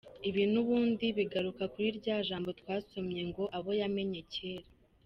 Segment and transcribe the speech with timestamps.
[0.29, 4.67] Ibi n’ubundi bigaruka kuri rya jambo twasomye ngo “abo yamenye kera.